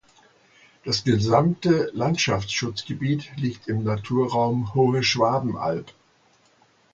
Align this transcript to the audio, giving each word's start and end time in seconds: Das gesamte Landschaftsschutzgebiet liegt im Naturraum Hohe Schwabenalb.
Das 0.83 1.03
gesamte 1.03 1.91
Landschaftsschutzgebiet 1.93 3.33
liegt 3.35 3.67
im 3.67 3.83
Naturraum 3.83 4.73
Hohe 4.73 5.03
Schwabenalb. 5.03 5.93